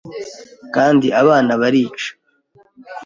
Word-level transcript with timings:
Kandi 0.75 1.07
abana 1.21 1.51
barica 1.61 2.09